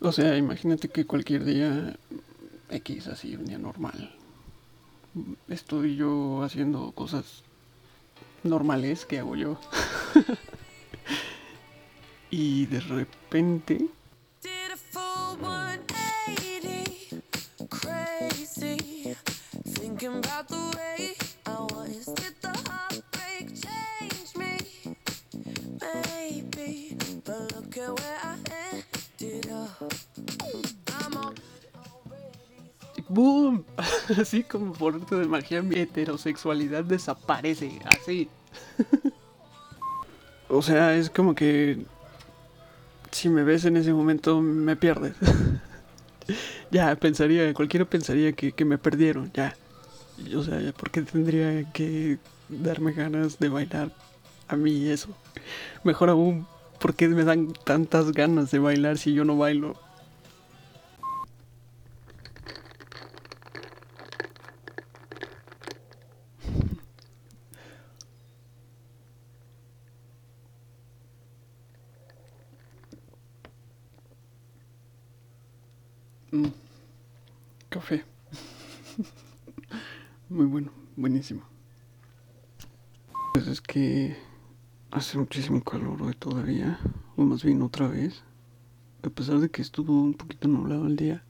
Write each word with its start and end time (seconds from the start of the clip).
O 0.00 0.12
sea, 0.12 0.36
imagínate 0.36 0.88
que 0.88 1.04
cualquier 1.04 1.44
día 1.44 1.96
X, 2.70 3.08
así, 3.08 3.36
un 3.36 3.44
día 3.44 3.58
normal, 3.58 4.14
estoy 5.48 5.96
yo 5.96 6.42
haciendo 6.42 6.92
cosas 6.92 7.42
normales 8.42 9.04
que 9.04 9.18
hago 9.18 9.36
yo. 9.36 9.60
y 12.30 12.66
de 12.66 12.80
repente 12.80 13.86
¡Boom! 33.10 33.64
Así 34.20 34.44
como 34.44 34.72
por 34.72 34.94
arte 34.94 35.16
de 35.16 35.26
magia 35.26 35.62
mi 35.62 35.80
heterosexualidad 35.80 36.84
desaparece, 36.84 37.80
así. 37.84 38.28
o 40.48 40.62
sea, 40.62 40.94
es 40.94 41.10
como 41.10 41.34
que 41.34 41.84
si 43.10 43.28
me 43.28 43.42
ves 43.42 43.64
en 43.64 43.76
ese 43.76 43.92
momento 43.92 44.40
me 44.40 44.76
pierdes. 44.76 45.14
ya, 46.70 46.94
pensaría, 46.94 47.52
cualquiera 47.52 47.84
pensaría 47.84 48.30
que, 48.30 48.52
que 48.52 48.64
me 48.64 48.78
perdieron, 48.78 49.32
ya. 49.34 49.56
O 50.36 50.44
sea, 50.44 50.60
¿por 50.72 50.92
qué 50.92 51.02
tendría 51.02 51.68
que 51.72 52.18
darme 52.48 52.92
ganas 52.92 53.40
de 53.40 53.48
bailar 53.48 53.90
a 54.46 54.54
mí 54.54 54.88
eso? 54.88 55.08
Mejor 55.82 56.10
aún, 56.10 56.46
¿por 56.78 56.94
qué 56.94 57.08
me 57.08 57.24
dan 57.24 57.52
tantas 57.64 58.12
ganas 58.12 58.52
de 58.52 58.60
bailar 58.60 58.98
si 58.98 59.14
yo 59.14 59.24
no 59.24 59.36
bailo? 59.36 59.89
Mm, 76.32 76.46
Café. 77.68 78.04
Muy 80.28 80.46
bueno, 80.46 80.70
buenísimo. 80.94 81.42
Pues 83.34 83.48
es 83.48 83.60
que 83.60 84.16
hace 84.92 85.18
muchísimo 85.18 85.60
calor 85.64 86.00
hoy 86.02 86.14
todavía, 86.14 86.78
o 87.16 87.22
más 87.24 87.42
bien 87.42 87.62
otra 87.62 87.88
vez. 87.88 88.22
A 89.02 89.10
pesar 89.10 89.40
de 89.40 89.50
que 89.50 89.60
estuvo 89.60 89.92
un 90.00 90.14
poquito 90.14 90.46
nublado 90.46 90.86
el 90.86 90.94
día. 90.94 91.24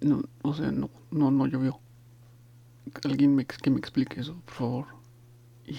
No, 0.00 0.22
o 0.42 0.54
sea, 0.54 0.72
no, 0.72 0.88
no, 1.10 1.30
no 1.30 1.46
llovió. 1.46 1.80
Alguien 3.04 3.34
me, 3.34 3.44
que 3.44 3.70
me 3.70 3.78
explique 3.78 4.20
eso, 4.20 4.40
por 4.46 4.54
favor. 4.54 4.86
Y, 5.66 5.76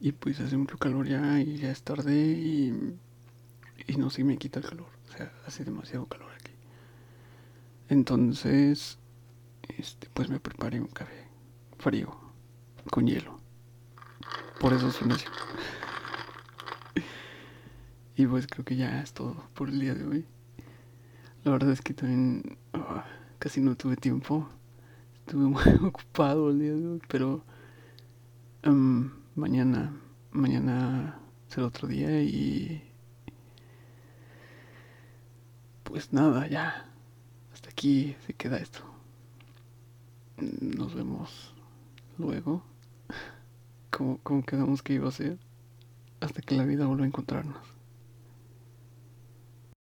y 0.08 0.12
pues 0.12 0.38
hace 0.38 0.56
mucho 0.56 0.78
calor 0.78 1.08
ya 1.08 1.40
y 1.40 1.56
ya 1.56 1.72
es 1.72 1.82
tarde 1.82 2.14
y, 2.14 2.94
y 3.86 3.96
no 3.96 4.10
se 4.10 4.24
me 4.24 4.38
quita 4.38 4.60
el 4.60 4.66
calor. 4.66 4.88
O 5.08 5.16
sea, 5.16 5.32
hace 5.46 5.64
demasiado 5.64 6.06
calor 6.06 6.30
aquí. 6.32 6.52
Entonces, 7.88 8.98
este, 9.78 10.08
pues 10.14 10.28
me 10.28 10.40
preparé 10.40 10.80
un 10.80 10.88
café 10.88 11.26
frío 11.78 12.16
con 12.90 13.06
hielo. 13.06 13.40
Por 14.60 14.72
eso 14.72 14.88
es 14.88 15.02
necio. 15.06 15.30
Y 18.16 18.26
pues 18.26 18.46
creo 18.46 18.64
que 18.64 18.76
ya 18.76 19.00
es 19.02 19.12
todo 19.12 19.34
por 19.54 19.68
el 19.68 19.80
día 19.80 19.94
de 19.94 20.06
hoy. 20.06 20.26
La 21.44 21.50
verdad 21.50 21.72
es 21.72 21.80
que 21.80 21.94
también 21.94 22.58
ah, 22.72 23.04
casi 23.38 23.60
no 23.60 23.74
tuve 23.74 23.96
tiempo. 23.96 24.48
Estuve 25.26 25.44
muy 25.48 25.86
ocupado 25.88 26.50
el 26.50 26.58
día 26.58 26.72
de 26.74 26.86
hoy, 26.86 27.02
pero 27.08 27.44
em, 28.62 29.10
mañana, 29.34 29.92
mañana 30.30 31.18
será 31.48 31.66
otro 31.66 31.88
día 31.88 32.22
y 32.22 32.91
pues 36.02 36.12
nada, 36.12 36.48
ya. 36.48 36.84
Hasta 37.52 37.70
aquí 37.70 38.16
se 38.26 38.34
queda 38.34 38.56
esto. 38.56 38.80
Nos 40.36 40.94
vemos 40.94 41.54
luego. 42.18 42.64
¿Cómo, 43.90 44.18
cómo 44.24 44.42
quedamos 44.42 44.82
que 44.82 44.94
iba 44.94 45.08
a 45.08 45.12
ser? 45.12 45.38
Hasta 46.20 46.42
que 46.42 46.56
la 46.56 46.64
vida 46.64 46.86
vuelva 46.86 47.04
a 47.04 47.06
encontrarnos. 47.06 47.56